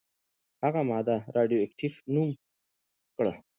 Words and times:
هغې 0.63 0.81
ماده 0.89 1.15
«راډیواکټیف» 1.35 1.93
نوم 2.13 2.29
کړه. 3.17 3.33